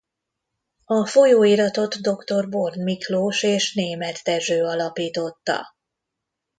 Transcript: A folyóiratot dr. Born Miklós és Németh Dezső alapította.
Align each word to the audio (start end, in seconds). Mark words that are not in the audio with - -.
A 0.85 1.05
folyóiratot 1.05 1.95
dr. 1.95 2.49
Born 2.49 2.81
Miklós 2.81 3.43
és 3.43 3.73
Németh 3.73 4.23
Dezső 4.23 4.63
alapította. 4.63 5.75